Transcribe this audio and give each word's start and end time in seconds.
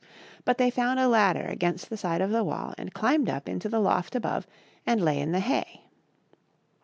But 0.45 0.57
they 0.57 0.71
found 0.71 0.99
a 0.99 1.07
ladder 1.07 1.43
against 1.45 1.91
the 1.91 1.95
side 1.95 2.21
of 2.21 2.31
the 2.31 2.43
wall, 2.43 2.73
and 2.75 2.91
climbed 2.91 3.29
up 3.29 3.47
into 3.47 3.69
the 3.69 3.79
loft 3.79 4.15
above 4.15 4.47
and 4.83 4.99
lay 4.99 5.19
in 5.19 5.31
the 5.31 5.41
hay. 5.41 5.81